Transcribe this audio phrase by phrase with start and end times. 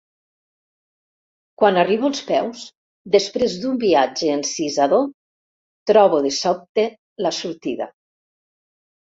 [1.63, 2.63] Quan arribo als peus,
[3.17, 5.05] després d'un viatge encisador,
[5.93, 6.89] trobo de sobte
[7.29, 7.91] la sortida.